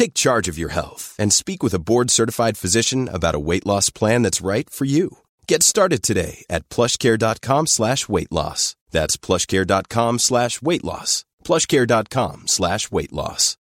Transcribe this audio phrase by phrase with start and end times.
[0.00, 3.90] Take charge of your health and speak with a board-certified physician about a weight loss
[3.90, 5.18] plan that's right for you.
[5.46, 8.76] Get started today at plushcare.com slash weight loss.
[8.92, 11.26] That's plushcare.com slash weight loss.
[11.44, 13.56] plushcare.com slash weight loss.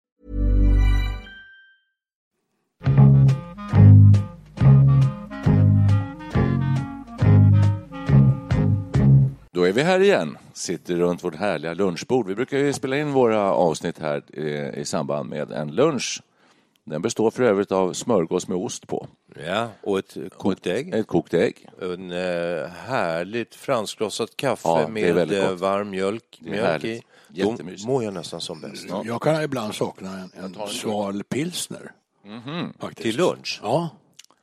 [9.52, 12.26] Då är vi här igen, sitter runt vårt härliga lunchbord.
[12.26, 16.22] Vi brukar ju spela in våra avsnitt här eh, i samband med en lunch.
[16.88, 19.06] Den består för övrigt av smörgås med ost på.
[19.46, 20.94] Ja, och ett kokt ägg.
[20.94, 21.68] Ett kokt ägg.
[21.82, 25.60] En eh, härligt fransklossat kaffe Ja, det är med väldigt eh, gott.
[25.60, 27.02] varm mjölk, Det är mjölk i.
[27.28, 28.86] Då mår jag nästan som bäst.
[29.04, 31.92] Jag kan ibland sakna en, en sval pilsner.
[32.78, 33.02] Faktiskt.
[33.02, 33.60] Till lunch?
[33.62, 33.88] Ja.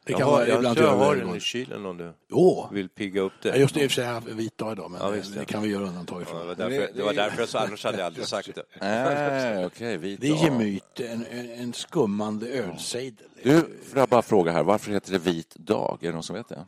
[0.06, 2.14] Det kan Jag, vara har, jag ibland tror jag har den i kylen om du
[2.30, 2.68] Jo.
[2.72, 3.50] vill pigga upp det.
[3.50, 5.10] Ja, just det, i och för sig har jag en vit dag idag, men Ja,
[5.10, 6.48] det, visst, det kan vi göra undantag Ja, det, ifrån.
[6.48, 8.64] var därför, det var därför jag sa, annars hade jag aldrig sagt det.
[8.82, 9.98] Nej, okej.
[9.98, 13.28] vit Det är gemyt, en, en, en skummande ölsejdel.
[13.44, 15.98] Du, får jag bara fråga här, varför heter det vit dag?
[16.02, 16.66] Är det någon som vet det?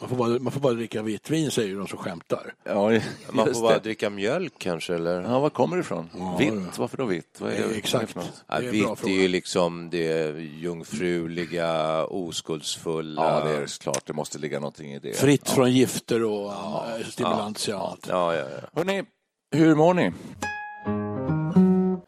[0.00, 2.54] Man får, bara, man får bara dricka vitt vin, säger de som skämtar.
[2.64, 3.80] Ja, Man får bara det.
[3.80, 5.20] dricka mjölk kanske, eller?
[5.22, 6.10] Ja, var kommer det ifrån?
[6.18, 6.78] Ja, vitt?
[6.78, 7.36] Varför då vitt?
[7.40, 8.16] Vad är det, Eh, exakt.
[8.16, 13.22] Ja, Det är bra vitt är ju liksom det jungfruliga, oskuldsfulla.
[13.40, 14.06] Ja, det är klart.
[14.06, 15.12] Det måste ligga någonting i det.
[15.16, 18.06] Fritt från gifter och ja, stimulantia och allt.
[18.08, 18.68] Ja, ja, ja.
[18.74, 19.04] Hörrni,
[19.50, 20.12] hur mår ni?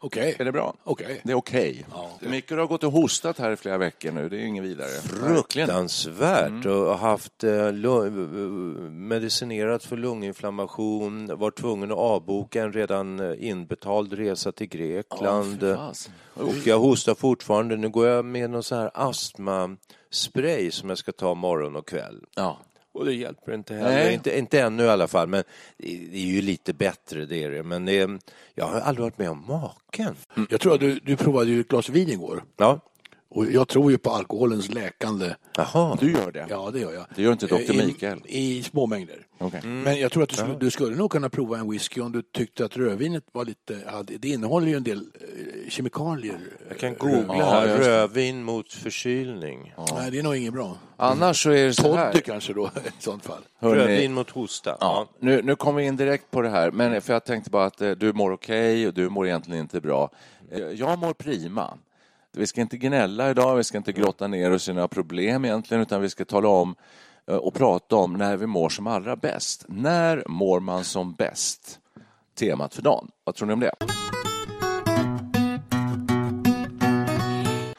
[0.01, 0.35] Okej.
[0.39, 0.73] Är det bra?
[0.83, 1.21] Okej.
[1.23, 1.85] Det är okej.
[2.19, 4.29] Micke du har gått och hostat här i flera veckor nu.
[4.29, 4.87] Det är ingen vidare.
[5.21, 5.67] Verkligen.
[5.67, 13.19] Fruktansvärt och har haft eh, lu- medicinerat för lunginflammation, var tvungen att avboka en redan
[13.19, 15.63] eh, inbetald resa till Grekland.
[15.63, 16.13] Ja, fasen.
[16.33, 17.77] och jag hostar fortfarande.
[17.77, 22.23] Nu går jag med någon sån här astmaspray som jag ska ta morgon och kväll.
[22.35, 22.57] Ja.
[22.99, 23.89] Och det hjälper inte heller.
[23.89, 24.13] Nej.
[24.13, 25.43] Inte, inte ännu i alla fall, men
[25.77, 27.63] det är ju lite bättre det är det.
[27.63, 28.19] Men det är,
[28.55, 30.15] jag har aldrig varit med om maken.
[30.49, 32.43] Jag tror att du, du provade ju ett glas vin igår.
[32.57, 32.79] Ja,
[33.31, 35.35] Och jag tror ju på alkoholens läkande.
[35.57, 35.97] jaha.
[36.01, 36.45] Du gör det?
[36.49, 37.05] Ja, det gör jag.
[37.15, 37.53] Det gör inte Dr.
[37.55, 38.19] Eh, I, Mikael.
[38.25, 39.25] I små mängder.
[39.37, 39.61] Okej.
[39.63, 42.21] Men jag tror att du skulle, du skulle nog kunna prova en whisky om du
[42.21, 43.77] tyckte att rödvinet var lite...
[43.85, 46.39] Ja, det innehåller ju en del eh, kemikalier.
[46.69, 47.67] Jag kan Eh, googla Ja, här.
[47.67, 47.77] det.
[47.89, 49.73] Rödvin mot förkylning.
[49.95, 50.77] Nej, det är nog inget bra.
[50.97, 52.11] Annars så är det så här.
[52.11, 52.65] Toddy kanske då,
[52.99, 53.41] i sånt fall.
[53.59, 54.77] Hörrni, Rödvin mot hosta.
[54.79, 57.65] Ja, nu, nu kommer vi in direkt på det här, men för jag tänkte bara
[57.65, 60.09] att du mår okej och du mår egentligen inte bra.
[60.75, 61.77] Jag mår prima.
[62.39, 65.83] Vi ska inte gnälla idag, vi ska inte grotta ner oss i några problem egentligen,
[65.83, 66.75] utan vi ska tala om
[67.27, 69.65] eh, och prata om när vi mår som allra bäst.
[69.67, 71.79] När mår man som bäst?
[72.35, 73.11] Temat för dagen.
[73.23, 73.71] Vad tror ni om det?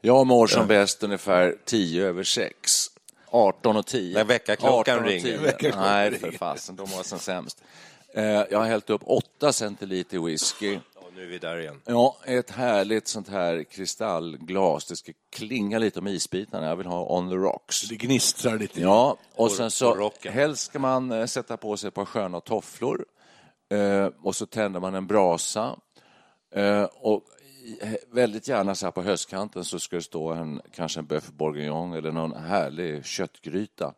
[0.00, 2.87] Jag mår som bäst ungefär 10 över 6.
[3.31, 4.15] 18 och 10.
[4.15, 5.22] När väckarklockan 18 och ringer.
[5.22, 5.38] 10.
[5.38, 6.77] Väckarklockan Nej, för fasen.
[6.77, 7.62] De var som sämst.
[8.15, 10.78] Eh, Jag har hällt upp 8 centiliter whisky.
[11.10, 11.81] Ja, nu är vi där igen.
[11.87, 14.87] Ja, ett härligt sånt här kristallglas.
[14.87, 16.66] Det ska klinga lite om isbitarna.
[16.66, 17.88] Jag vill ha on the rocks.
[17.88, 18.81] Det gnistrar lite.
[18.81, 23.04] Ja, och sen så helst ska man eh, sätta på sig ett par sköna tofflor.
[23.71, 25.76] Eh, och så tänder man en brasa.
[26.54, 27.25] Eh, och
[28.10, 31.92] väldigt gärna så här på höstkanten så ska det stå en, kanske en bœuf bourguignon
[31.92, 33.94] eller någon härlig köttgryta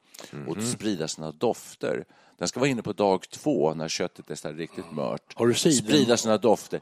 [0.48, 2.04] och sprida sina dofter.
[2.38, 5.34] Den ska vara inne på dag två när köttet är så här riktigt mört.
[5.34, 5.54] Har du?
[5.54, 6.80] Sprida sina dofter.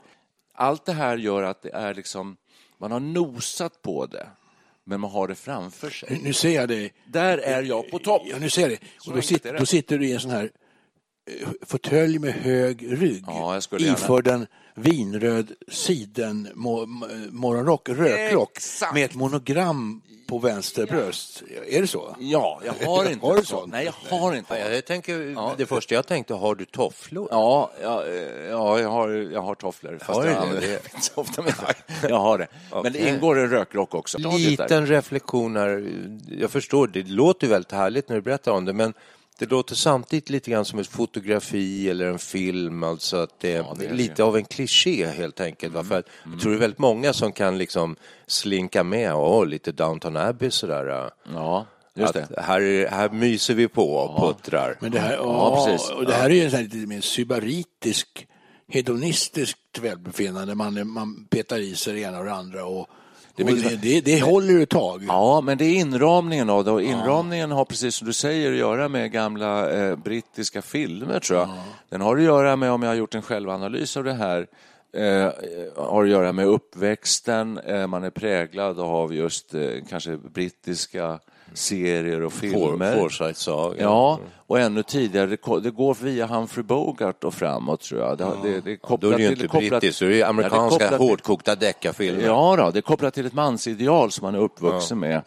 [0.61, 2.37] Allt det här gör att det är liksom,
[2.79, 4.27] man har nosat på det,
[4.85, 6.09] men man har det framför sig.
[6.11, 6.93] Nu, nu ser jag dig.
[7.07, 8.23] Där är jag på topp.
[8.25, 8.81] Ja, nu ser jag dig.
[9.07, 9.59] Och då, det.
[9.59, 10.51] då sitter du i en sån här
[11.67, 18.95] fåtölj med hög rygg Ja, iförd en vinröd siden mo- mo- morgonrock, rökrock Exakt.
[18.95, 21.43] med ett monogram på vänster bröst.
[21.69, 22.17] Är det så?
[22.21, 23.37] Ja, jag har inte Har
[23.67, 23.71] du?
[23.71, 27.29] Nej, jag har inte Ja, jag tänker, Det första jag tänkte, har du tofflor?
[27.31, 28.13] Ja, ja, eh,
[28.51, 29.99] ja jag, har, jag har tofflor.
[30.01, 30.61] Fast Har jag det?
[30.61, 31.43] det så ofta.
[31.43, 31.53] Men
[32.11, 32.47] jag, har det.
[32.83, 34.19] Men det ingår en rökrock också.
[34.19, 35.89] Liten reflektion här.
[36.41, 38.95] Jag förstår, det låter väldigt härligt när du berättar om det, men
[39.41, 43.63] det låter samtidigt lite grann som ett fotografi eller en film, alltså att det är,
[43.79, 43.95] det är det.
[43.95, 45.75] lite av en kliché helt enkelt.
[45.75, 45.85] va?
[45.85, 47.97] För att jag tror det är väldigt många som kan liksom
[48.27, 51.11] slinka med, och lite Downton Abbey sådär.
[51.35, 52.41] Ja, just att det.
[52.41, 54.77] här, här myser vi på och puttrar.
[54.81, 55.91] Men det här, Ja, ja, precis.
[55.91, 58.27] Och det här är ju en lite mer sybaritisk,
[58.69, 60.55] hedonistiskt välbefinnande.
[60.55, 62.65] Man, man petar i sig det ena och det andra.
[62.65, 62.87] Och,
[63.37, 65.05] det, det, det, det håller ett tag.
[65.09, 66.71] Ja, men det är inramningen av det.
[66.71, 71.38] Och inramningen har precis som du säger att göra med gamla eh, brittiska filmer, tror
[71.38, 71.49] jag.
[71.88, 74.47] Den har att göra med, om jag har gjort en självanalys av det här,
[74.93, 75.32] eh,
[75.77, 77.59] har att göra med uppväxten.
[77.59, 81.19] Eh, man är präglad av just eh, kanske brittiska
[81.55, 82.97] serier och filmer.
[82.97, 83.82] Forsyth-saga.
[83.82, 85.26] Ja, och ännu tidigare.
[85.26, 88.19] Det Det går via Humphrey Bogart och framåt, tror jag.
[88.19, 90.11] Det, det, det är Då kopplat är det ju till- inte kopplat- brittiskt, då är
[90.11, 92.25] det ju Ja, amerikanska det till- hårdkokta deckarfilmer.
[92.25, 95.23] Ja, då, det är kopplat till ett mansideal som man är uppvuxen med.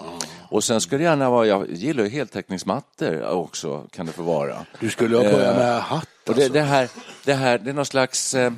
[0.50, 4.56] Och sen ska det gärna vara, jag gillar ju heltäckningsmattor också, kan det få vara.
[4.80, 6.08] Du skulle ha börjat med hatt.
[6.28, 6.54] Och det, Alltså.
[6.54, 6.90] det, här,
[7.26, 8.52] det här, det är någon slags, eh,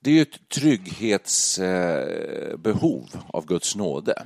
[0.00, 4.22] det är ju ett trygghetsbehov eh, av Guds nåde.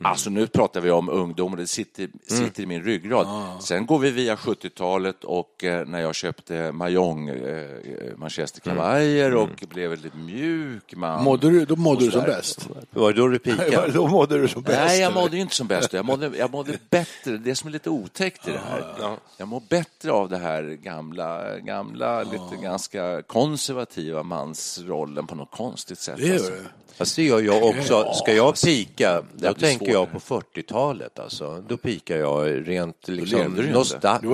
[0.00, 3.26] Alltså nu pratar vi om ungdom och det sitter, sitter i min ryggrad.
[3.62, 9.92] Sen går vi via 70-talet och eh, när jag köpte Mahjong eh, manchesterkavajer och blev
[9.92, 11.24] en lite mjuk man.
[11.24, 12.68] Mådde du, då mådde du som bäst.
[12.90, 13.92] Det var då du pikade.
[13.92, 14.80] Då mådde du som bäst.
[14.86, 15.92] Nej, jag mådde ju inte som bäst.
[15.92, 17.36] Jag mådde, jag mådde bättre.
[17.36, 19.16] Det som är lite otäckt i det här.
[19.36, 25.98] Jag mår bättre av det här gamla, gamla lite ganska konservativa mansrollen på något konstigt
[25.98, 26.16] sätt.
[26.18, 26.50] Det alltså.
[26.50, 26.64] gör du.
[26.96, 28.12] Fast det gör jag också.
[28.14, 31.64] Ska jag pika, då blir tänker jag på 40-talet alltså.
[31.68, 33.80] Då pikar jag rent liksom levde du var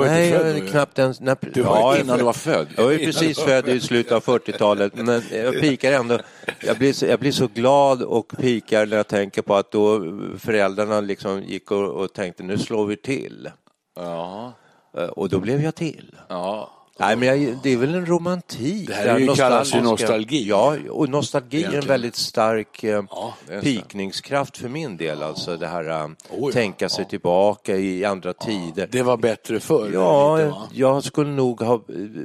[0.04, 1.20] inte Nej, född jag knappt ens...
[1.20, 1.36] När...
[1.54, 2.66] Du var ja, Innan du var född.
[2.76, 6.18] Jag var ju precis född i slutet av 40-talet, men jag pikar ändå.
[6.66, 10.00] Jag blir, så, jag blir så glad och pikar när jag tänker på att då
[10.38, 13.50] föräldrarna liksom gick och, och tänkte nu slår vi till.
[13.96, 14.52] Ja,
[14.98, 16.16] Eh, Och då blev jag till.
[16.28, 16.70] ja.
[17.02, 18.86] Nej, men jag, det är väl en romantik.
[18.88, 20.48] Det här är ju- kallas ju nostalgi.
[20.48, 23.32] Ja, och nostalgi är en väldigt stark eh, så.
[23.62, 25.22] pikningskraft för min del.
[25.22, 28.88] Alltså det här eh, Oh ja, tänka sig tillbaka i andra tider.
[28.92, 29.90] Det var bättre förr.
[29.94, 30.68] Ja, lite, va?
[30.72, 31.80] jag skulle nog ha eh,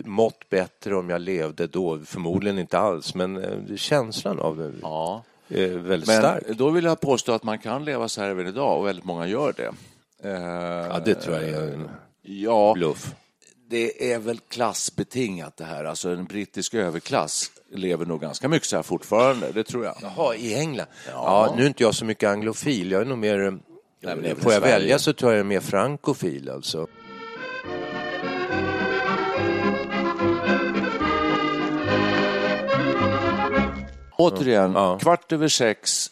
[0.05, 1.99] mått bättre om jag levde då.
[2.05, 5.23] Förmodligen inte alls, men eh, känslan av ja.
[5.49, 6.43] är väldigt Men stark.
[6.47, 9.27] då vill jag påstå att man kan leva så här även idag och väldigt många
[9.27, 9.71] gör det.
[10.29, 10.31] Eh,
[10.91, 11.89] Ja, det tror jag är en
[12.21, 13.15] Ja, bluff.
[13.69, 15.83] Det är väl klassbetingat det här.
[15.85, 19.95] Alltså en brittisk överklass lever nog ganska mycket så här fortfarande, det tror jag.
[20.01, 20.87] Jaha, i England?
[21.11, 21.53] Ja.
[21.57, 22.91] nu är inte jag så mycket anglofil.
[22.91, 23.45] Jag är nog mer...
[23.45, 23.51] eh,
[24.01, 26.87] men väl får jag välja så tror jag jag är mer frankofil alltså.
[34.17, 34.97] Återigen, Ja.
[34.99, 36.07] kvart över sex,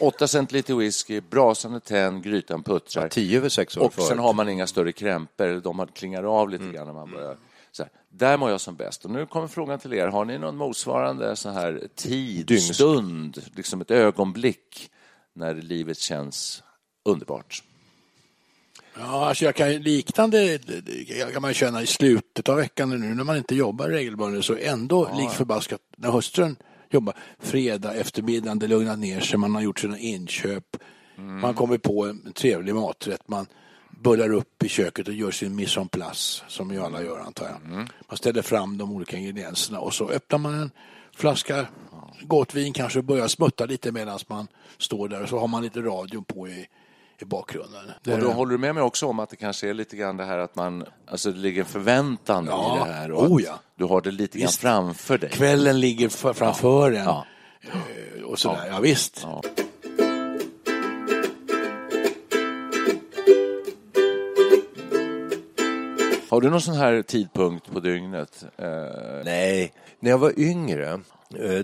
[0.00, 3.08] åtta centiliter whisky, brasande tenn, grytan puttrar.
[3.08, 4.20] Tio över sex år Och sen förut.
[4.20, 7.36] har man inga större krämpor, de klingar av lite grann när man börjar.
[7.72, 9.04] Så här, där mår jag som bäst.
[9.04, 13.42] Och nu kommer frågan till er, har ni någon motsvarande så här tid, Dygns- stund,
[13.56, 14.90] liksom ett ögonblick
[15.34, 16.62] när livet känns
[17.04, 17.62] underbart?
[18.98, 20.58] Ja, alltså jag kan, liknande
[21.32, 25.10] kan man känna i slutet av veckan nu när man inte jobbar regelbundet så ändå
[25.16, 26.56] lik förbaskat när hustrun
[26.90, 30.76] jobbar fredag eftermiddag, det lugnar ner sig, man har gjort sina inköp,
[31.16, 33.46] man kommer på en trevlig maträtt, man
[33.90, 37.44] bullar upp i köket och gör sin mise en place som ju alla gör antar
[37.46, 37.88] jag.
[38.08, 40.70] Man ställer fram de olika ingredienserna och så öppnar man en
[41.16, 41.66] flaska
[42.22, 44.46] gott vin kanske och börjar smutta lite medan man
[44.78, 45.22] står där.
[45.22, 46.66] Och så har man lite radion på i,
[47.22, 47.90] i bakgrunden.
[48.02, 50.16] Det Och då håller du med mig också om att det kanske är lite grann
[50.16, 53.42] det här att man, alltså det ligger en förväntan Ja, i det här och oh
[53.42, 53.58] ja.
[53.76, 54.60] du har det lite grann Visst.
[54.60, 55.30] framför dig.
[55.30, 57.04] Kvällen ligger framför en.
[57.04, 57.24] Ja.
[57.62, 58.66] Eh, Och sådär.
[58.70, 59.20] Ja, visst.
[59.22, 59.42] Ja.
[66.30, 68.44] Har du någon sån här tidpunkt på dygnet?
[68.56, 68.66] Eh,
[69.24, 71.00] Nej, när jag var yngre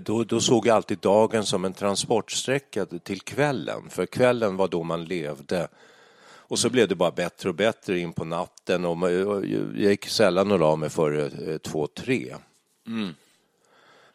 [0.01, 3.89] då, då såg jag alltid dagen som en transportsträcka till kvällen.
[3.89, 5.67] För kvällen var då man levde.
[6.49, 8.85] Och så blev det bara bättre och bättre in på natten.
[8.85, 12.35] Och jag gick sällan och la mig före eh, två, tre.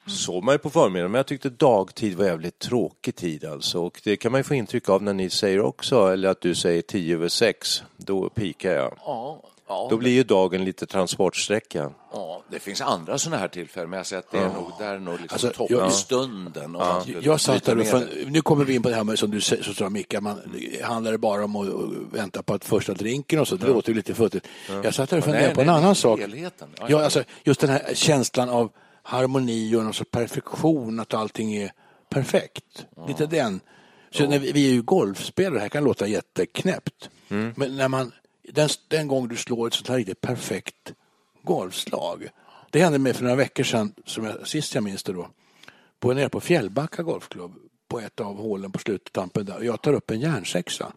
[0.07, 3.81] Så sov man ju på förmiddagen, men jag tyckte dagtid var jävligt tråkig tid alltså.
[3.81, 6.55] Och det kan man ju få intryck av när ni säger också, eller att du
[6.55, 7.83] säger tio över sex.
[7.97, 8.99] Då pikar jag.
[9.07, 11.91] ja, ja, Då blir ju dagen lite transportsträcka.
[12.13, 14.95] ja, Det finns andra sådana här tillfällen, men jag säger att det är nog, där
[14.95, 16.77] är nog liksom Alltså, topp, jag- stunden.
[17.03, 19.41] skulle Jag satt där för, nu kommer vi in på det här med som du
[19.41, 20.41] sa Micke, man
[20.83, 21.69] handlar det bara om att
[22.19, 24.47] vänta på att första drinken och så, det låter ju lite futtigt.
[24.83, 26.21] Jag satt där och funderade Nej, på en nej, annan det är sak.
[26.21, 26.27] Ja,
[26.81, 27.05] Ja, ja.
[27.05, 28.71] alltså, just den här känslan av
[29.03, 31.73] harmoni och någon sorts perfektion, att allting är
[32.09, 32.87] perfekt.
[33.09, 33.61] Lite den.
[34.11, 37.11] Så när vi, vi är ju golfspelare, det här kan låta jätteknäppt.
[37.29, 37.55] Mm.
[37.57, 38.13] Men när man,
[38.49, 40.93] den, den gång du slår ett sånt här riktigt perfekt
[41.43, 42.29] golfslag.
[42.71, 45.29] Det hände mig för några veckor sedan, som jag, sist jag minns det då,
[46.01, 47.55] på, nere på Fjällbacka golfklubb
[47.89, 49.63] på ett av hålen på sluttampen där.
[49.63, 50.93] Jag tar upp en järnsexa.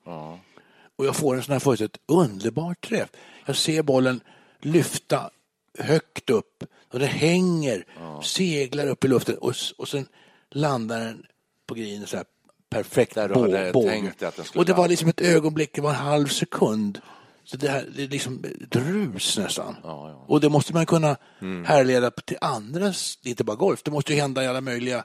[0.95, 3.09] Och jag får en sån här fullständigt underbar träff.
[3.45, 4.21] Jag ser bollen
[4.59, 5.29] lyfta
[5.79, 7.85] högt upp och det hänger,
[8.21, 10.07] seglar upp i luften och, och sen
[10.51, 11.25] landar den
[11.67, 12.25] på grinen så här
[12.69, 13.33] perfekt Där du
[13.71, 14.13] båge.
[14.19, 17.01] den skulle Och det var liksom ett ögonblick, det var en halv sekund.
[17.45, 19.75] Så det, här, det är liksom ett rus nästan.
[20.27, 21.65] Och det måste man kunna Mm.
[21.65, 25.03] härleda till andra, inte bara golf, det måste ju hända i alla möjliga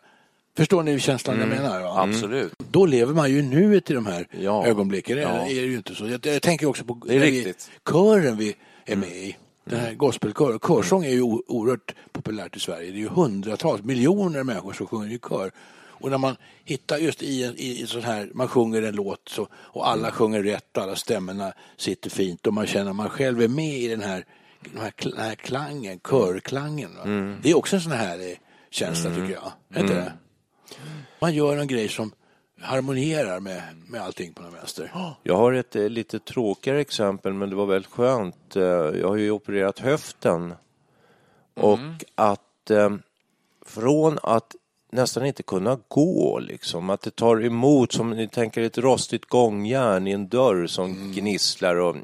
[0.56, 1.80] Förstår ni känslan jag menar?
[1.80, 2.02] Ja?
[2.02, 2.52] Absolut.
[2.70, 4.66] Då lever man ju nuet i de här Ja.
[4.66, 5.18] ögonblicken.
[5.18, 5.28] Ja.
[5.28, 6.08] är det ju inte så.
[6.08, 7.20] Jag, jag tänker också på Det är.
[7.20, 7.54] Vi,
[7.90, 8.54] kören vi
[8.84, 9.36] är med i.
[9.64, 10.58] Den här gospelkör.
[10.58, 12.90] Körsång är ju oerhört populärt i Sverige.
[12.90, 15.50] Det är ju hundratals, miljoner människor som sjunger i kör.
[16.00, 19.28] Och när man hittar just i en i, i sån här, man sjunger en låt
[19.28, 23.08] så, och alla sjunger rätt och alla stämmorna sitter fint och man känner att man
[23.08, 24.24] själv är med i den här,
[24.60, 26.96] den här, den här klangen, körklangen.
[26.96, 27.02] Va?
[27.42, 28.36] Det är också en sån här eh,
[28.70, 29.82] känsla tycker jag.
[29.82, 30.12] Inte det?
[31.20, 32.12] Man gör en grej som
[32.60, 34.92] harmonierar med, med allting på något vänster.
[35.22, 38.56] Jag har ett eh, lite tråkigare exempel, men det var väldigt skönt.
[38.56, 40.54] Eh, jag har ju opererat höften.
[41.54, 41.78] Och
[42.14, 42.40] att
[43.66, 44.54] från att
[44.92, 50.06] nästan inte kunna gå, liksom, att det tar emot som ni tänker ett rostigt gångjärn
[50.06, 51.96] i en dörr som gnisslar och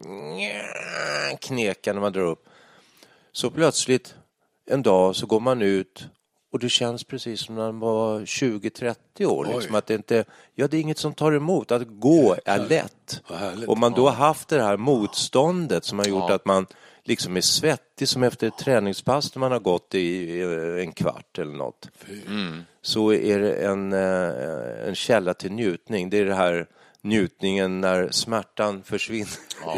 [1.41, 2.49] knekar när man drar upp.
[3.33, 4.15] Så plötsligt
[4.71, 6.07] en dag så går man ut
[6.53, 9.49] och det känns precis som när man var 20-30 år.
[9.55, 10.25] Liksom, att det, inte,
[10.55, 11.73] ja, det är inget som tar emot.
[11.73, 13.23] Att gå är lätt.
[13.67, 16.67] Och man då har haft det här motståndet som har gjort att man
[17.07, 20.41] liksom är svettig som efter ett träningspass när man har gått i
[20.83, 21.89] en kvart eller något.
[22.83, 26.11] Så är det en, eh, en källa till njutning.
[26.11, 26.67] Det är det här
[27.03, 29.29] njutningen när smärtan försvinner.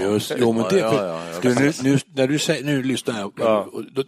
[0.00, 3.20] Just, jo, men det, Ja, ja, ja, du, nu, nu, när du säger, nu lyssnar
[3.20, 3.32] jag,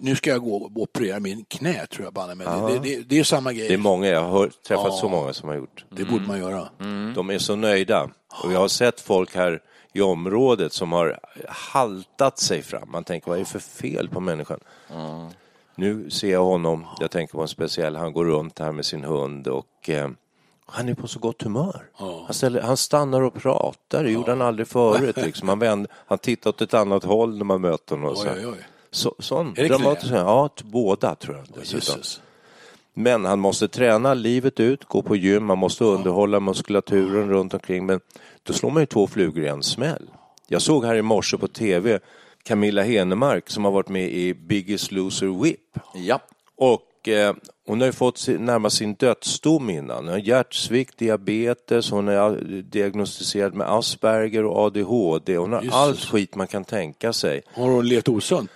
[0.01, 2.47] nu ska jag gå och operera min knä tror jag banne mig.
[2.47, 3.69] Det, det, det är samma grej.
[3.69, 4.99] Det är många, jag har träffat Ja.
[5.01, 5.85] så många som har gjort.
[5.91, 6.69] Det borde man göra.
[7.15, 8.11] De är så nöjda.
[8.45, 9.61] Och jag har sett folk här
[9.93, 11.19] i området som har
[11.49, 12.91] haltat sig fram.
[12.91, 14.61] Man tänker, vad är det för fel på människan?
[15.75, 19.05] Nu ser jag honom, jag tänker på en speciell, han går runt här med sin
[19.05, 20.11] hund och eh,
[20.67, 21.83] han är på så gott humör.
[22.27, 25.17] Han, ställer, han stannar och pratar, det gjorde han aldrig förut.
[25.17, 25.49] Liksom.
[25.49, 28.11] Han, vänder, han tittar åt ett annat håll när man möter honom.
[28.11, 28.29] Och så.
[28.29, 28.67] Oj, oj, oj.
[28.91, 31.47] Så, sån dramatisk, ja, båda tror jag.
[31.61, 31.97] dessutom.
[33.03, 37.87] Men han måste träna livet ut, gå på gym, man måste underhålla muskulaturen runt omkring.
[37.87, 38.01] Men
[38.43, 40.11] då slår man ju två flugor i en smäll.
[40.49, 42.01] Jag såg här i morse på tv
[42.43, 45.79] Camilla Henemark som har varit med i Biggest Loser Whip.
[45.95, 46.21] Ja.
[46.57, 47.35] Och eh,
[47.67, 49.97] hon har ju fått närmast sin dödsdom innan.
[49.97, 55.37] Hon har hjärtsvikt, diabetes, hon är diagnostiserad med Asperger och ADHD.
[55.37, 55.77] Hon har Jesus.
[55.77, 57.43] allt skit man kan tänka sig.
[57.55, 58.51] Har hon levt osunt?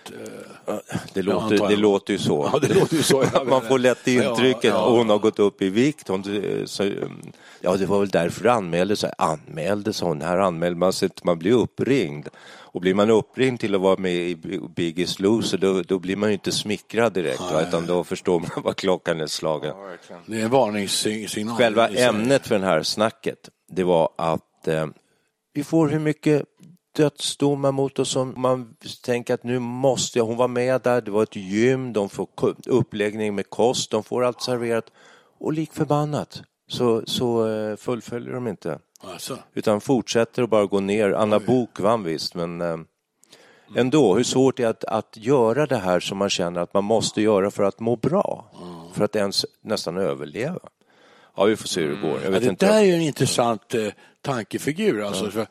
[0.65, 2.51] Det antar låter, det låter ju så.
[2.53, 3.25] Ja, det låter ju så.
[3.47, 4.65] Man får lätt intrycket.
[4.65, 4.85] Ja, ja.
[4.85, 6.09] Och hon har gått upp i vikt.
[6.09, 6.25] Hon,
[6.67, 6.91] så,
[7.61, 9.01] ja, det var väl därför det anmäldes.
[9.01, 9.13] sig.
[9.19, 10.23] Anmäldes hon?
[10.23, 11.21] Här anmäler man sig inte.
[11.25, 12.29] Man blir uppringd.
[12.75, 14.37] Och blir man uppringd till att vara med i
[14.76, 17.40] Biggest Loser då, då blir man ju inte smickrad direkt.
[17.40, 17.62] Va?
[17.69, 19.75] Utan då förstår man vad klockan är slagen.
[20.26, 21.57] Det är en varningssignal.
[21.57, 24.87] Själva ämnet för det här snacket, det var att eh,
[25.52, 26.45] vi får hur mycket
[26.97, 31.11] dödsdomar mot oss som man tänker att nu måste jag, hon var med där, det
[31.11, 32.28] var ett gym, de får
[32.66, 34.93] uppläggning med kost, de får allt serverat
[35.38, 38.78] och lik förbannat så, så eh, fullföljer de inte
[39.12, 39.38] Alltså.
[39.54, 41.11] utan fortsätter att bara gå ner.
[41.12, 42.76] Anna Bok vann visst, men eh,
[43.76, 46.84] ändå, hur svårt det är att, att göra det här som man känner att man
[46.84, 48.50] måste göra för att må bra,
[48.94, 50.58] för att ens nästan överleva.
[51.37, 52.11] Ja, vi får se hur det går.
[52.16, 52.66] Jag Ja, vet det inte.
[52.66, 53.88] där är en intressant eh,
[54.23, 55.02] tankefigur.
[55.02, 55.46] Alltså, för,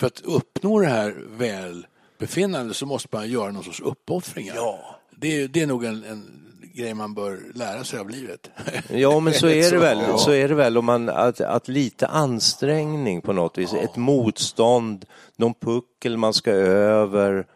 [0.00, 4.54] för att uppnå det här välbefinnandet så måste man göra någon sorts uppoffringar.
[4.56, 4.96] Ja.
[5.16, 6.45] Det, är- det är nog en, en
[6.76, 8.50] grej man bör lära sig av livet.
[8.90, 9.98] Ja, men så är det väl.
[10.08, 10.18] ja.
[10.18, 15.04] Så är det väl om man, att, att lite ansträngning på något vis, ett motstånd,
[15.36, 17.46] någon puckel man ska över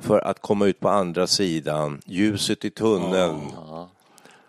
[0.00, 3.40] för att komma ut på andra sidan, ljuset i tunneln.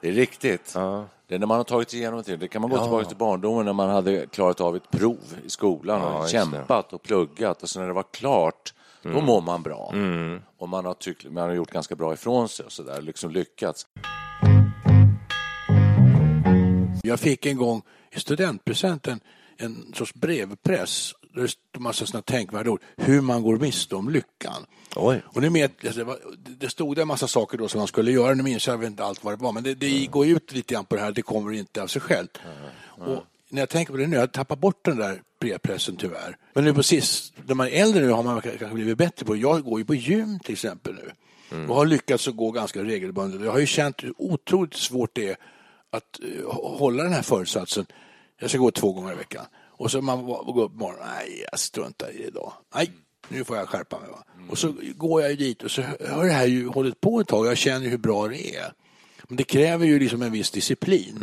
[0.01, 0.72] Det är riktigt.
[0.75, 1.05] Ja.
[1.27, 2.36] Det är när man har tagit sig igenom det.
[2.36, 5.50] Det kan man gå tillbaka till barndomen när man hade klarat av ett prov i
[5.50, 6.29] skolan och Ja, det.
[6.29, 8.74] kämpat och pluggat och sen när det var klart
[9.13, 9.93] Då mår man bra.
[10.57, 13.31] Och man har, tyckt, man har gjort ganska bra ifrån sig och så där, liksom
[13.31, 13.88] lyckats.
[17.03, 17.81] Jag fick en gång
[18.12, 19.19] i studentpresenten
[19.57, 22.81] en sorts brevpress där det stod massa sådana tänkvärda ord.
[22.95, 24.65] Hur man går miste om lyckan.
[24.95, 25.21] Oj.
[25.25, 28.33] Och ni vet, alltså, det, stod en massa saker då som man skulle göra.
[28.33, 29.51] Nu minns jag inte allt vad det var.
[29.51, 31.12] Men det, det går ut lite grann på det här.
[31.12, 32.38] Det kommer inte av sig självt.
[32.97, 33.24] Och
[33.55, 36.38] när jag tänker på det nu, jag tappar bort den där brevpressen tyvärr.
[36.53, 39.33] Men nu på sist, när man är äldre nu har man kanske blivit bättre på
[39.33, 39.39] det.
[39.39, 41.12] Jag går ju på gym till exempel nu.
[41.69, 43.41] Och har lyckats att gå ganska regelbundet.
[43.41, 45.35] Jag har ju känt hur otroligt svårt det är
[45.89, 47.85] att eh, hålla den här föresatsen.
[48.39, 49.45] Jag ska gå två gånger i veckan.
[49.77, 51.07] Och så man går upp på morgonen.
[51.17, 52.53] Nej, jag struntar i det idag.
[52.75, 52.91] Nej,
[53.29, 54.09] nu får jag skärpa mig.
[54.09, 54.24] Va?
[54.50, 57.27] Och så går jag ju dit och så har det här ju hållit på ett
[57.27, 57.47] tag.
[57.47, 58.74] Jag känner hur bra det är.
[59.24, 61.17] Men det kräver ju liksom en viss disciplin.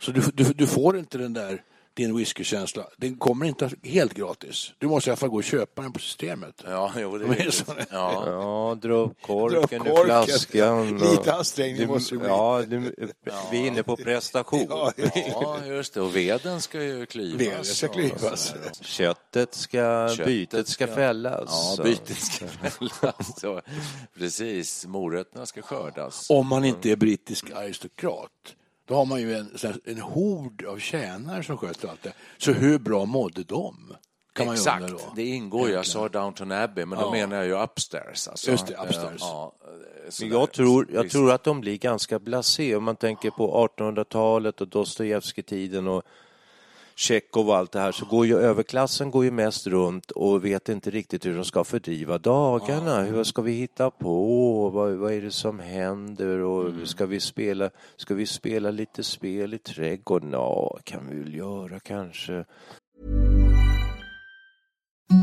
[0.00, 1.62] Så du, du, du får inte den där
[1.94, 2.86] din whiskykänsla.
[2.96, 4.72] Den kommer inte helt gratis.
[4.78, 6.62] Du måste i alla fall gå och köpa den på systemet.
[6.66, 7.64] Ja, jo, det är så-.
[7.90, 8.22] Ja.
[8.26, 10.94] Ja, dra upp korken, ur flaskan.
[11.02, 12.28] och- Lite ansträngning Du- måste bli.
[12.28, 12.94] Ja, du,
[13.50, 14.66] vi är inne på prestation.
[14.68, 16.00] Ja, ja, just det.
[16.00, 17.40] Och veden ska ju klyvas.
[17.40, 18.54] Veden ska klyvas.
[18.80, 21.44] Köttet ska, Köttet bytet ska ska- fällas.
[21.46, 23.40] Ja, Så- bytet ska fällas.
[23.40, 23.60] Så,
[24.18, 26.30] precis, morötterna ska skördas.
[26.30, 28.30] Om man inte är brittisk aristokrat.
[28.90, 29.48] Då har man ju en,
[29.84, 32.12] en hord av tjänare som sköter allt det.
[32.38, 33.96] Så hur bra mådde de?
[34.38, 35.00] Exakt, då.
[35.16, 35.74] det ingår ju.
[35.74, 37.10] Jag sa Downton Abbey, men då Ja.
[37.10, 38.28] menar jag ju upstairs.
[38.28, 38.50] Alltså.
[38.50, 39.20] Just det, upstairs.
[39.20, 39.52] Ja,
[40.20, 44.60] Men jag tror, jag tror att de blir ganska blasé om man tänker på 1800-talet
[44.60, 46.02] och Dostojevskij-tiden och
[47.00, 50.68] Tjechov och allt det här så går ju överklassen går ju mest runt och vet
[50.68, 53.02] inte riktigt hur de ska fördriva dagarna.
[53.02, 54.70] Hur ska vi hitta på?
[54.70, 56.38] Vad, vad är det som händer?
[56.38, 60.32] Och ska, vi spela, ska vi spela lite spel i trädgården?
[60.32, 62.44] Ja, kan vi väl göra kanske.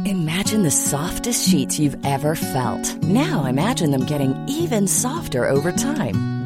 [0.05, 3.03] Imagine the softest sheets you've ever felt.
[3.03, 6.36] Now imagine them getting even softer over time.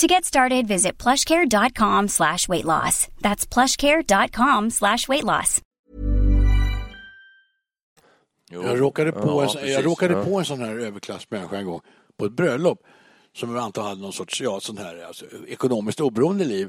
[0.00, 3.08] To get started, visit plushcare.com slash weight loss.
[3.20, 5.60] That's plushcare.com slash weight loss.
[8.50, 9.70] Jag råkade på, Ja, en, precis.
[9.74, 10.24] jag råkade Ja.
[10.24, 11.80] på en sån här överklassmänniska en gång
[12.18, 12.78] på ett bröllop
[13.36, 16.68] som jag antar hade någon sorts ja, sån här alltså, ekonomiskt oberoende liv.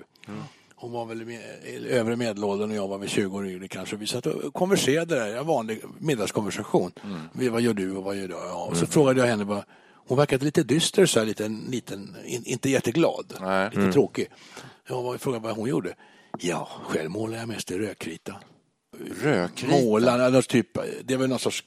[0.76, 1.42] Hon var väl i med,
[1.88, 3.96] övre medelåldern och jag var väl 20 år yngre kanske.
[3.96, 6.92] Vi satt och konverserade där, en vanlig middagskonversation.
[7.34, 8.34] Vi, vad gör du och vad gör du?
[8.34, 9.64] Ja, och så frågade jag henne vad
[10.08, 13.70] hon verkade lite dyster, så här, liten, liten, in, inte jätteglad, Nej.
[13.74, 14.28] lite tråkig.
[14.88, 15.96] Jag frågade vad hon gjorde.
[16.40, 18.36] Ja, själv målar jag mest i rödkrita.
[19.22, 19.72] Rödkrita.
[19.76, 20.68] Målarna, alltså typ,
[21.04, 21.64] det är väl någon sorts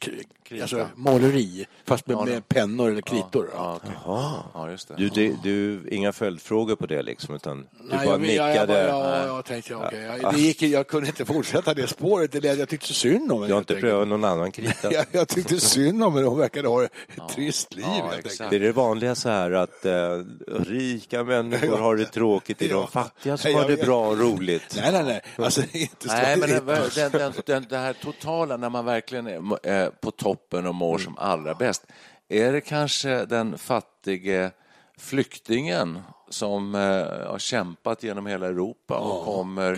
[0.62, 3.50] alltså, måleri, fast med, med pennor eller kritor.
[3.54, 4.44] Ja, Ja.
[4.54, 4.94] ja, just det.
[4.96, 8.48] Du, det, du, inga följdfrågor på det liksom, utan du Nej, bara jag, jag, jag,
[8.50, 8.86] nickade.
[8.88, 12.32] jag, jag tänkte, okej, jag, det gick, jag kunde inte fortsätta det spåret.
[12.32, 13.46] Det, led- jag tyckte synd om henne.
[13.46, 14.92] Du har inte prövat någon annan krita?
[14.92, 16.92] jag, jag tyckte synd om henne, hon verkade ha ett
[17.34, 17.84] trist liv.
[18.50, 19.92] Det är det vanliga så här att eh,
[20.66, 24.18] rika människor har det tråkigt, det är de fattiga som har det jag- bra och
[24.18, 24.76] roligt.
[24.76, 25.20] Nej, nej, nej.
[25.46, 26.14] Alltså, inte så.
[26.14, 26.66] Nej, men den,
[27.12, 29.26] den, den, den, det här totala, när man verkligen
[29.62, 31.86] är på toppen och mår som allra bäst,
[32.28, 34.50] är det kanske den fattige
[34.98, 39.74] flyktingen som eh, har kämpat genom hela Europa och Ja, kommer,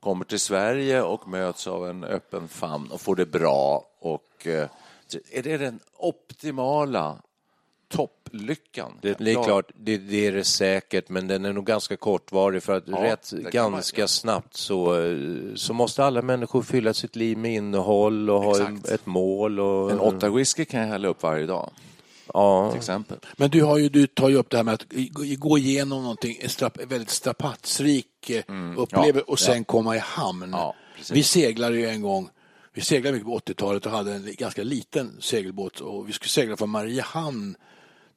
[0.00, 3.84] kommer till Sverige och möts av en öppen famn och får det bra.
[4.00, 4.68] Och, eh,
[5.32, 7.16] är det den optimala
[8.32, 8.92] topplyckan.
[9.02, 12.62] Det, det är klart, det, det är det säkert, men den är nog ganska kortvarig
[12.62, 14.96] för att Ja, rätt kan man- ganska snabbt så,
[15.54, 18.88] så måste alla människor fylla sitt liv med innehåll och ha Exakt.
[18.88, 19.60] ett mål.
[19.60, 21.70] Och, En åtta whisky kan jag hälla upp varje dag,
[22.34, 23.18] Ja, till exempel.
[23.36, 24.86] Men du, har ju, du tar ju upp det här med att
[25.38, 28.42] gå- igenom någonting en strap, väldigt strapatsrik eh,
[28.76, 30.50] upplevelse Ja, och sen komma i hamn.
[30.52, 30.74] Ja,
[31.12, 32.28] vi seglade ju en gång,
[32.74, 36.56] vi seglade mycket på 80-talet och hade en ganska liten segelbåt och vi skulle segla
[36.56, 37.54] från Mariehamn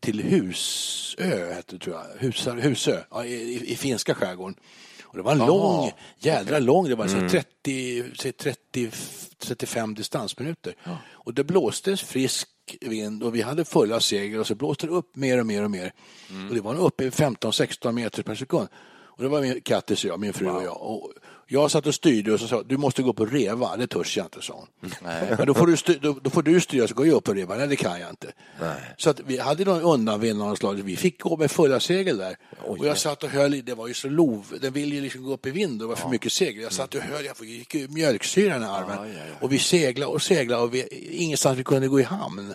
[0.04, 2.20] till Husö, hette det, tror jag.
[2.20, 4.56] Husar, Husö, ja, i, i, finska skärgården.
[5.04, 8.92] Och det var en lång, jädra lång, det var så 30, säg 30,
[9.40, 10.76] 35 distansminuter.
[11.12, 12.50] Och det blåste frisk
[12.82, 15.72] vind och vi hade fulla segel och så blåste det upp mer och mer och
[15.72, 15.94] mer.
[16.50, 18.68] Och det var uppe i 15-16 meter per sekund.
[19.16, 20.82] Och det var min Kattis och jag, min fru och jag.
[20.82, 21.12] Och
[21.54, 23.78] jag satt och styrde och så sa du måste gå upp och reva.
[23.78, 24.92] Det törs jag inte, sa hon.
[25.38, 27.36] Men då får du, styr, då, då får du styra så går jag upp och
[27.36, 27.56] reva.
[27.56, 28.28] Nej, det kan jag inte.
[28.98, 30.74] Så att vi hade någon undanvind av något slag.
[30.74, 32.36] Vi fick gå med fulla segel där.
[32.62, 35.24] och jag satt och höll i, det var ju så lov, den ville ju liksom
[35.24, 36.64] gå upp i vind och det var för mycket segel.
[36.64, 39.16] Jag satt och höll, jag fick ju mjölksyra i den här armen.
[39.42, 42.54] Och vi seglade och seglade och vi, ingenstans vi kunde gå i hamn.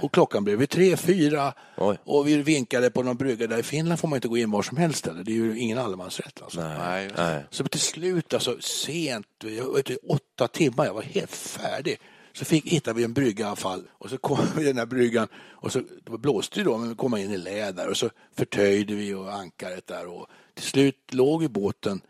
[0.00, 1.98] Och klockan blev tre, fyra Oj.
[2.04, 4.62] och vi vinkade på någon brygga där i Finland får man inte gå in var
[4.62, 5.06] som helst.
[5.06, 5.24] Eller?
[5.24, 6.42] Det är ju ingen allemansrätt.
[6.42, 6.60] Alltså.
[6.60, 7.44] Nej, nej.
[7.50, 11.98] Så till slut, alltså sent, jag vet, åtta timmar, jag var helt färdig.
[12.32, 14.78] Så fick, hittade vi en brygga i alla fall och så kom vi till den
[14.78, 17.96] här bryggan och så det blåste ju då, men vi kom in i läder och
[17.96, 22.00] så förtöjde vi och ankaret där och till slut låg ju båten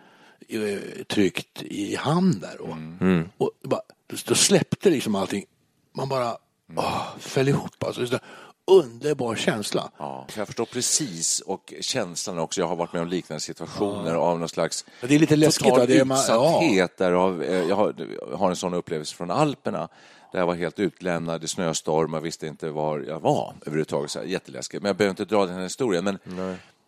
[0.48, 2.60] eh, tryckt i hamn där.
[2.60, 2.76] Och,
[3.36, 5.44] och det bara, då, då släppte liksom allting.
[5.92, 6.36] Man bara
[6.76, 7.84] åh, föll ihop.
[7.84, 8.18] Alltså,
[8.66, 9.90] underbar känsla.
[9.98, 12.60] Ja, jag förstår precis och känslan också.
[12.60, 15.68] Jag har varit med om liknande situationer av någon slags Ja, det är lite läskigt,
[15.68, 15.86] total?
[15.86, 16.96] Det är man- utsatthet.
[16.96, 17.94] Därav, eh, jag, har,
[18.30, 19.88] jag har en sån upplevelse från Alperna
[20.32, 24.10] där jag var helt utlämnad i snöstorm och visste inte var jag var överhuvudtaget.
[24.10, 24.82] Så här, jätteläskigt.
[24.82, 26.04] Men jag behöver inte dra den här historien.
[26.04, 26.18] Men,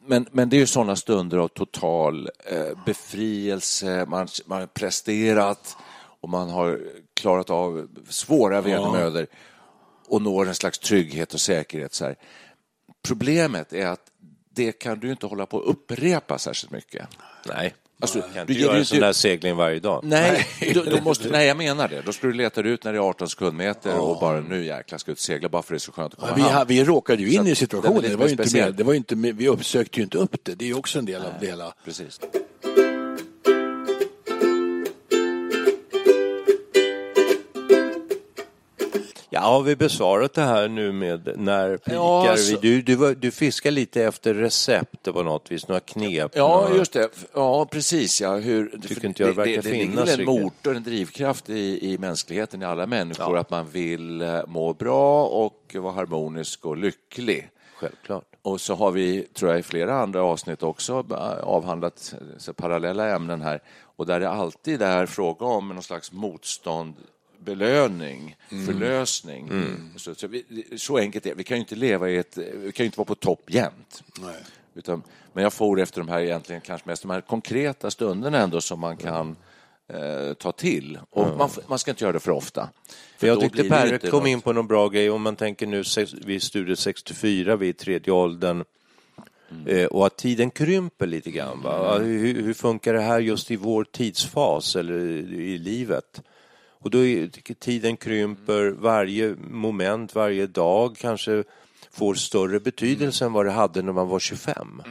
[0.06, 4.04] men, men det är ju sådana stunder av total eh, befrielse.
[4.08, 5.76] Man, man har presterat
[6.20, 6.80] och man har
[7.14, 9.26] klarat av svåra vedermödor
[10.08, 11.94] och når en slags trygghet och säkerhet.
[11.94, 12.16] Så här.
[13.02, 14.00] Problemet är att
[14.54, 17.08] det kan du inte hålla på att upprepa särskilt mycket.
[17.48, 17.74] nej.
[18.00, 20.00] Alltså, Du kan inte göra en sån där segling varje dag.
[20.04, 22.02] Nej, då, då måste, nej, jag menar det.
[22.02, 25.12] Då ska du leta ut när det är 18 sekundmeter och bara nu jäklar ska
[25.12, 26.54] ut segla bara för det är så skönt att komma Ja, vi, hem.
[26.54, 28.02] ha- vi råkade ju Så in att i situationen.
[28.02, 30.54] Det var inte med, det var inte med, vi uppsökte ju inte upp det.
[30.54, 31.74] Det är ju också en del av det hela.
[31.84, 32.20] Precis.
[39.30, 42.82] Ja, har vi besvarat det här nu med när pikar Ja, alltså- vi?
[42.82, 46.30] Du, du, du fiskar lite efter recept på något vis, några knep.
[46.34, 46.76] Ja, några...
[46.76, 47.08] just det.
[47.34, 48.20] Ja, precis.
[48.20, 48.36] Ja.
[48.36, 50.42] Hur, Tycker inte jag det verkar det, det finnas väl en riktigt.
[50.42, 55.26] motor, en drivkraft i, i mänskligheten, i alla människor, att man vill eh, må bra
[55.26, 57.50] och vara harmonisk och lycklig.
[57.76, 58.24] Självklart.
[58.42, 62.14] Och så har vi, tror jag, i flera andra avsnitt också eh, avhandlat
[62.46, 63.62] eh, parallella ämnen här.
[63.96, 66.94] Och där det alltid är fråga om någon slags motstånd,
[67.44, 69.50] belöning, förlösning.
[69.96, 70.44] Så, så, vi,
[70.76, 71.36] så enkelt är det.
[71.36, 72.38] Vi kan ju inte leva i ett...
[72.38, 74.02] Vi kan ju inte vara på topp jämt.
[74.74, 78.60] Utan, men jag får efter de här egentligen kanske mest de här konkreta stunderna ändå
[78.60, 79.36] som man kan
[79.88, 80.98] eh, ta till.
[81.10, 82.68] Och man, f- man ska inte göra det för ofta.
[83.18, 85.10] För jag tyckte Per kom något- in på någon bra grej.
[85.10, 88.64] Om man tänker nu, sex- vi är studiet 64, vi är i tredje åldern.
[89.66, 91.62] Eh, och att tiden krymper lite grann.
[91.62, 91.78] Va?
[91.82, 94.98] Ja, Hur, hur funkar det här just i vår tidsfas eller
[95.32, 96.22] i livet?
[96.86, 101.44] Och då är tiden krymper, varje moment, varje dag kanske
[101.90, 104.82] får större betydelse än vad det hade när man var 25.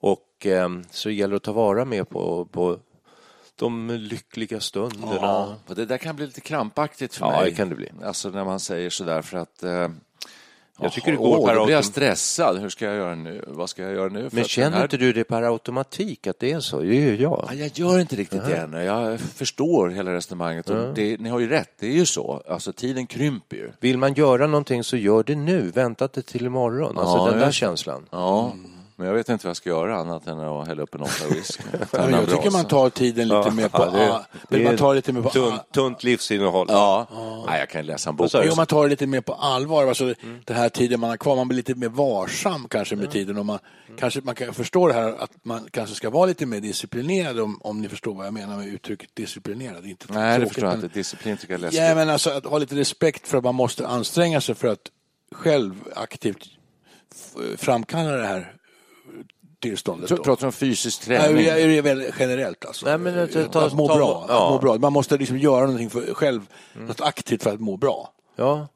[0.00, 2.78] Och eh, så det gäller att ta vara med på, på
[3.56, 5.14] de lyckliga stunderna.
[5.14, 7.50] Ja, och det där kan bli lite krampaktigt för Ja, mig.
[7.50, 7.90] det kan det bli.
[8.04, 9.62] Alltså när man säger sådär för att...
[9.62, 9.88] Eh,
[10.80, 12.58] Jag tycker det går åh, per då blir jag stressad.
[12.58, 13.44] Hur ska jag göra nu?
[13.46, 14.28] Vad ska jag göra nu?
[14.32, 16.80] Men känner här- inte du det per automatik att det är så?
[16.80, 17.44] Det gör jag.
[17.50, 18.82] Ja, jag gör inte riktigt det ännu.
[18.84, 20.70] Jag förstår hela resonemanget.
[20.70, 22.42] Och det, ni har ju rätt, det är ju så.
[22.48, 23.70] Alltså tiden krymper ju.
[23.80, 25.70] Vill man göra någonting så gör det nu.
[25.74, 26.98] Vänta inte till imorgon.
[26.98, 28.06] Alltså Ja, den där jag- känslan.
[28.10, 28.52] Ja,
[28.96, 31.24] men jag vet inte vad jag ska göra annat än att hälla upp en åtta
[31.30, 31.62] whisky.
[31.92, 33.84] Ja, jag tycker man tar tiden lite mer på...
[33.84, 35.30] Det- ah, det man tar lite mer på...
[35.30, 36.66] Tunt, tunt livsinnehåll.
[36.70, 37.06] Ja,
[37.46, 38.30] Nej, jag kan läsa en bok.
[38.44, 39.86] Jo, man tar det lite mer på allvar.
[39.86, 43.38] Alltså, Den här tiden man har kvar, man blir lite mer varsam kanske med tiden.
[43.38, 43.58] Och man,
[43.98, 47.60] kanske, man kan förstå det här att man kanske ska vara lite mer disciplinerad om,
[47.62, 49.82] om ni förstår vad jag menar med uttrycket disciplinerad.
[49.82, 50.88] Det Inte Nej, det tråkigt, förstår jag inte.
[50.98, 51.80] Disciplin tycker jag är läskigt.
[51.82, 54.90] Ja, men alltså att ha lite respekt för att man måste anstränga sig för att
[55.32, 56.38] själv aktivt
[57.56, 58.52] framkalla det här
[59.70, 60.10] tillståndet.
[60.10, 60.16] Då.
[60.16, 61.46] Pratar du om fysisk Nej, träning?
[61.46, 62.86] är det väl generellt alltså.
[62.86, 64.26] Nej, men att ta- att må ta- bra.
[64.28, 64.46] ja.
[64.46, 64.78] Att må bra.
[64.78, 66.40] Man måste liksom göra någonting för själv,
[66.74, 68.12] något aktivt för att må bra.
[68.36, 68.68] Ja.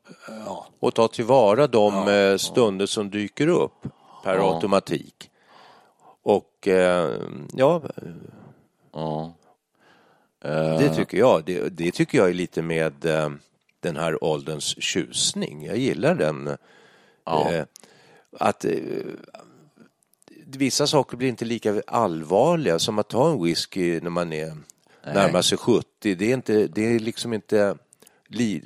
[0.81, 3.73] Och ta tillvara de eh, stunder som dyker upp
[4.25, 4.55] per Ja.
[4.55, 5.31] automatik.
[6.23, 7.11] Och eh,
[7.53, 7.83] ja,
[8.93, 9.33] Ja.
[10.79, 11.45] det tycker jag.
[11.45, 13.29] Det, det tycker jag är lite med eh,
[13.81, 15.65] den här ålderns tjusning.
[15.67, 16.57] Jag gillar den.
[17.25, 17.53] Ja.
[17.53, 17.65] Eh,
[18.39, 18.73] att eh,
[20.57, 24.53] vissa saker blir inte lika allvarliga som att ta en whisky när man är
[25.05, 25.85] närmar sig 70.
[26.15, 27.77] Det är, inte, det är liksom inte...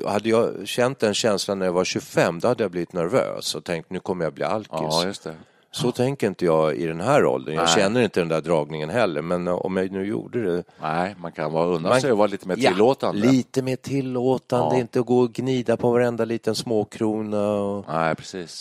[0.07, 3.65] Hade jag känt den känslan när jag var 25 då hade jag blivit nervös och
[3.65, 4.69] tänkt nu kommer jag bli alkis.
[4.73, 5.35] ja, just det.
[5.71, 7.55] Så tänker inte jag i den här åldern.
[7.55, 7.75] Jag Nej.
[7.75, 10.65] känner inte den där dragningen heller men om jag nu gjorde det.
[10.83, 13.21] Nej, man kan vara undan Man- sig och vara lite mer Ja, tillåtande.
[13.31, 14.81] lite mer tillåtande, Ja.
[14.81, 17.51] inte gå och gnida på varenda liten småkrona.
[17.53, 17.85] Och...
[17.89, 18.61] Nej, precis.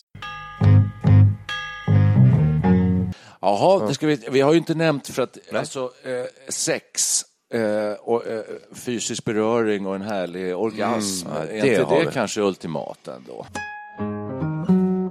[3.44, 7.22] Jaha, det ska vi, vi har ju inte nämnt för att alltså, eh, sex
[7.54, 7.62] eh,
[8.02, 8.42] och eh,
[8.76, 12.12] fysisk beröring och en härlig orgasm, Mm, är det inte det vi.
[12.14, 13.46] kanske ultimat ändå?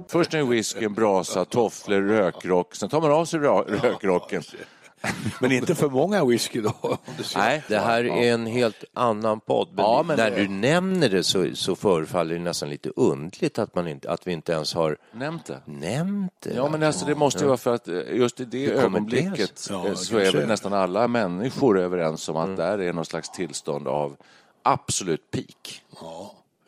[0.07, 4.43] Först en whisky, en brasa, tofflor, rökrock, sen tar man av sig rö- rökrocken.
[5.39, 6.97] Men inte för många whisky då.
[7.35, 9.67] Nej, Det här är en helt annan podd.
[9.73, 13.59] Men, Ja, men när det- du nämner det så, så förefaller det nästan lite undligt
[13.59, 15.61] att, man inte, att vi inte ens har Nämnt det.
[15.65, 16.53] nämnt det.
[16.55, 19.73] Ja, men alltså, det måste ju vara för att eh, just i det ögonblicket det?
[19.73, 23.29] Ja, eh, så är väl nästan alla människor överens om att där är någon slags
[23.31, 24.15] tillstånd av
[24.63, 25.81] absolut peak.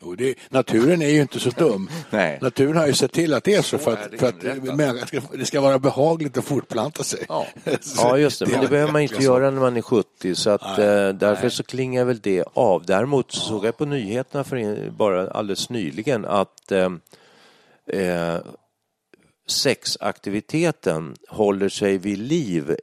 [0.02, 1.90] Jo, det, naturen är ju inte så dum.
[2.10, 2.38] Nej.
[2.42, 4.28] Naturen har ju sett till att det är så, Så för är att, det för
[4.28, 7.24] att ska, det ska vara behagligt att fortplanta sig.
[7.28, 7.46] Ja.
[7.96, 8.46] Ja, just det.
[8.46, 11.62] Men det behöver man inte göra när man är 70 så att eh, därför så
[11.62, 12.86] klingar väl det av.
[12.86, 16.90] Däremot så såg jag på nyheterna för bara alldeles nyligen att eh,
[17.86, 18.36] eh,
[19.46, 22.76] sexaktiviteten håller sig vid liv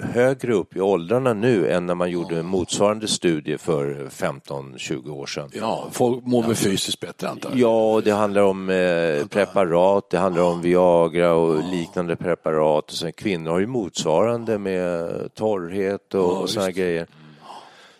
[0.00, 5.50] högre upp i åldrarna nu än när man gjorde motsvarande studie för 15-20 år sedan.
[5.54, 7.58] Ja, folk mår väl fysiskt bättre antar jag.
[7.58, 12.84] Ja, det handlar om eh, preparat, det handlar om Viagra och liknande preparat.
[12.90, 17.06] Och sen kvinnor har ju motsvarande med torrhet och, och här grejer.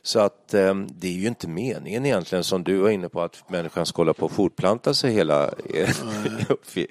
[0.03, 3.51] Så att eh, det är ju inte meningen egentligen som du var inne på att
[3.51, 5.89] människan ska hålla på och fortplanta sig hela eh,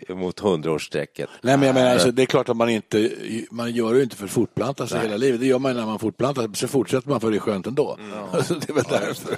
[0.15, 1.29] mot hundraårsstrecket.
[1.41, 3.11] Nej, men jag menar, alltså, det är klart att man inte,
[3.51, 5.39] man gör det ju inte för att fortplanta sig hela livet.
[5.39, 7.97] Det gör man när man fortplantar sig, så fortsätter man för det är skönt ändå.
[8.31, 9.37] Alltså, det är väl därför.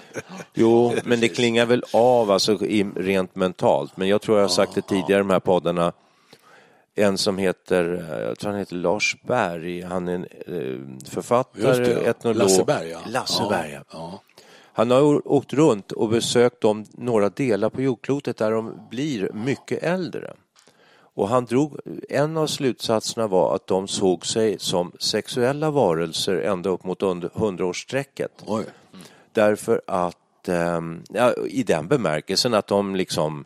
[0.53, 2.57] Jo, men det klingar väl av alltså,
[2.95, 3.97] rent mentalt.
[3.97, 5.93] Men jag tror jag har sagt det tidigare i de här poddarna.
[6.95, 11.83] En som heter, eh, jag tror han heter Lars Berg, han är en eh, författare,
[11.83, 12.09] det, ja.
[12.09, 12.37] etnolog.
[12.37, 12.99] Lasse Berg, ja.
[13.07, 13.83] Lasse Berg, ja.
[13.91, 14.21] ja.
[14.73, 19.83] Han har åkt runt och besökt de, några delar på jordklotet där de blir mycket
[19.83, 20.33] äldre.
[21.13, 26.69] Och han drog, en av slutsatserna var att de såg sig som sexuella varelser ända
[26.69, 27.01] upp mot
[27.33, 28.31] hundraårsstrecket.
[29.33, 33.45] Därför att, ehm, ja, i den bemärkelsen att de liksom,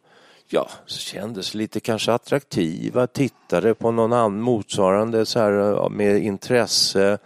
[0.55, 7.17] ja, kändes lite kanske attraktiva, tittade på någon annan motsvarande så här ja, med intresse.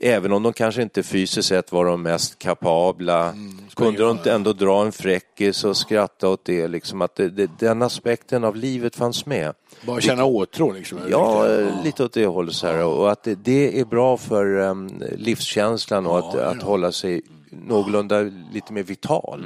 [0.00, 3.34] Även om de kanske inte fysiskt sett var de mest kapabla,
[3.76, 7.50] kunde de inte ändå dra en fräckis och skratta åt det, liksom att det, det,
[7.58, 9.54] den aspekten av livet fanns med.
[9.86, 10.98] Bara känna åtrå liksom.
[11.10, 12.84] Ja, eh, lite åt det hållet så här.
[12.84, 18.20] Och att det, det är bra för um, livskänslan och att, att hålla sig någorlunda
[18.52, 19.44] lite mer vital.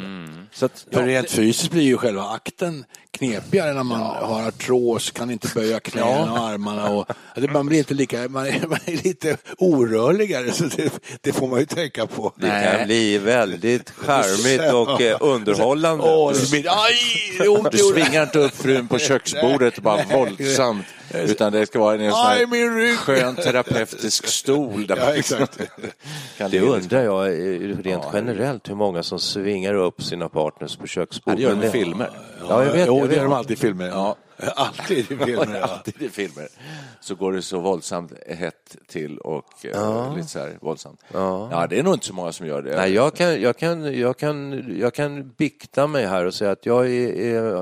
[0.53, 5.31] Så att, För rent fysiskt blir ju själva akten knepigare när man har artros, kan
[5.31, 6.89] inte böja knäna och armarna.
[6.91, 11.33] Och, det- man blir inte lika, man är, man är lite orörligare, så det, det
[11.33, 12.33] får man ju tänka på.
[12.37, 16.05] det kan bli väldigt charmigt och eh, underhållande.
[16.05, 16.95] Åh, det blir, aj,
[17.39, 21.95] det ont Du svingar inte upp frun på köksbordet bara våldsamt, utan det ska vara
[22.03, 24.87] en sån skön terapeutisk stol.
[24.87, 25.59] Där Ja, man exakt.
[26.39, 27.29] kan Det undrar jag
[27.93, 31.37] rent generellt hur många som svingar upp sina partners på Ja, köksbordet.
[31.37, 32.11] det gör de i filmer.
[32.49, 32.87] Ja, jag vet.
[32.87, 33.19] Jo, jag det vet.
[33.19, 33.89] är de alltid i filmer.
[33.89, 34.17] Ja.
[34.57, 35.67] Alltid i filmer, ja.
[35.67, 36.49] Alltid i filmer.
[37.01, 41.01] Så går det så våldsamt hett till och eh, lite så här våldsamt.
[41.13, 41.67] Ja.
[41.71, 42.77] det är nog inte så många som gör det.
[42.77, 46.67] Nej, jag kan, jag, kan, jag, kan, jag kan bikta mig här och säga att
[46.67, 47.57] jag är, är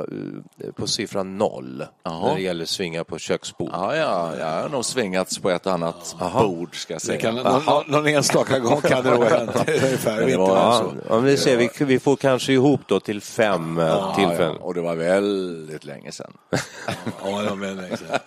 [0.65, 2.27] eh, på siffran noll Jaha.
[2.29, 3.71] när det gäller svinga på köksbord.
[3.73, 7.21] Ja, ja, jag har nog svingats på ett annat bord, ska jag säga.
[7.21, 9.51] kan, någon, någon, enstaka gång kan det nog ha hänt.
[9.69, 10.17] Ungefär.
[10.17, 13.79] Det Inte var- Ja, ja, vi, ser, vi, vi får kanske ihop då till fem
[13.79, 14.57] eh, Ja, tillfällen.
[14.61, 16.33] ja, och det var väldigt länge sedan.
[17.23, 18.19] Ja, sedan.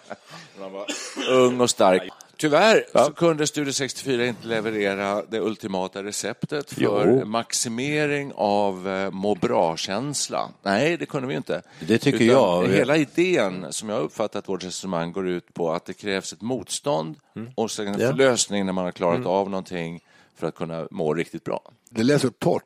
[0.60, 0.86] Man var
[1.30, 2.04] ung och stark.
[2.38, 7.26] Tyvärr så kunde Studio 64 inte leverera det ultimata receptet för Jo.
[7.26, 10.50] maximering av eh, må bra-känsla.
[10.64, 11.62] Nej, det kunde vi inte.
[11.80, 12.68] Det tycker jag.
[12.68, 17.16] Hela idén, som jag uppfattat vårt resonemang, går ut på att det krävs ett motstånd
[17.56, 18.02] och sen en Mm.
[18.02, 18.08] Ja.
[18.08, 18.18] Mm.
[18.18, 20.00] förlösning när man har klarat av någonting
[20.36, 21.62] för att kunna må riktigt bra.
[21.90, 22.64] Det lät så torrt.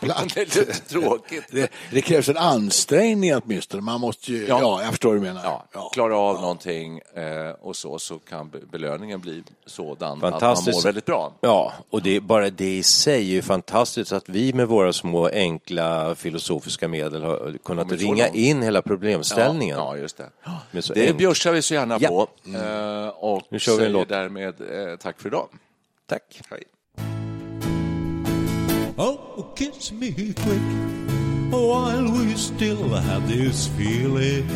[0.00, 0.24] platt.
[0.34, 1.44] det är tråkigt.
[1.50, 3.82] Det, det krävs en ansträngning åtminstone.
[3.82, 4.80] Man måste ju, ja, Ja.
[4.82, 5.40] jag förstår vad du menar.
[5.72, 10.54] Ja, klara av någonting eh, och så, så kan be- belöningen bli sådan att man
[10.66, 11.32] mår väldigt bra.
[11.40, 15.26] Ja, och det, bara det i sig är ju fantastiskt att vi med våra små
[15.28, 18.36] enkla filosofiska medel har kunnat ringa långt.
[18.36, 19.76] in hela problemställningen.
[19.78, 20.30] Ja, ja just det.
[20.82, 22.08] Så Det enk- bjussar vi så gärna Ja.
[22.08, 22.28] på.
[22.58, 24.08] Eh, och Nu kör vi en låt.
[24.08, 24.54] därmed
[24.90, 25.48] eh, tack för idag.
[26.06, 26.40] Tack.
[26.50, 26.62] Hej.
[28.98, 30.60] Oh, kiss me quick
[31.50, 34.46] while we still have this feeling.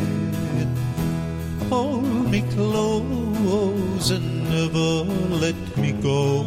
[1.69, 5.03] Hold me close and never
[5.35, 6.43] let me go.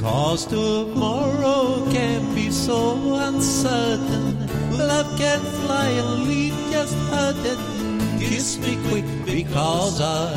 [0.00, 4.48] Cause tomorrow can be so uncertain.
[4.76, 8.18] Love can fly and leave just hurting.
[8.18, 10.34] Kiss me quick because I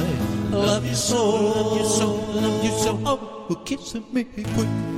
[0.52, 1.26] love you so.
[1.26, 2.08] Love you so,
[2.40, 3.00] love you so.
[3.06, 4.93] Oh, kiss me quick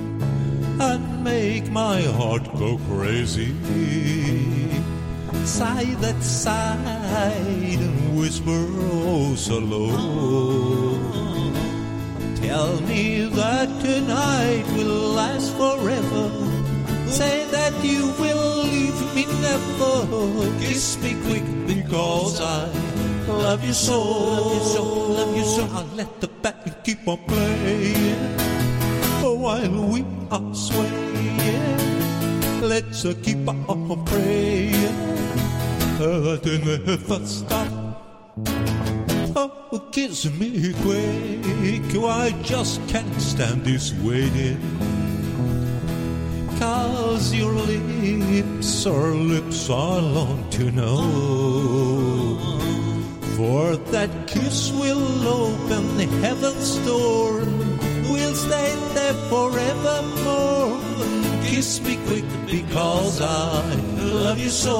[1.25, 3.51] make my heart go crazy.
[5.43, 6.77] Sigh that sigh
[7.81, 8.63] and whisper
[9.01, 9.89] oh so low.
[12.45, 16.25] Tell me that tonight will last forever.
[17.09, 19.97] Say that you will leave me never.
[20.61, 22.69] Kiss me quick because I
[23.27, 23.97] love you so.
[23.99, 24.83] Love you so,
[25.19, 25.63] love you so.
[25.73, 28.55] I'll let the band keep on playing
[29.45, 31.81] while we are swaying.
[32.62, 34.73] Let's keep on praying
[36.01, 37.69] uh, to never stop.
[39.38, 44.58] Oh, kiss me quick, I just can't stand this waiting.
[46.58, 52.39] Cause your lips are lips I long to know.
[53.38, 57.74] For that kiss will open the heaven's door.
[58.12, 60.80] We'll stay there forevermore.
[61.44, 63.62] Kiss me quick because I
[63.98, 64.76] love you so.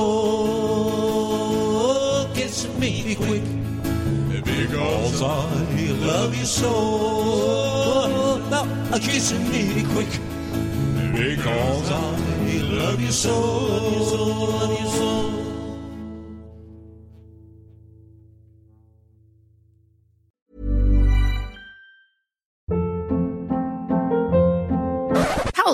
[2.34, 3.44] Kiss me quick
[4.44, 5.66] because I
[6.06, 6.72] love you so.
[8.50, 8.66] Now
[9.00, 10.20] kiss me quick
[11.14, 11.94] because I
[12.80, 13.40] love you so.
[13.40, 15.44] Love you so.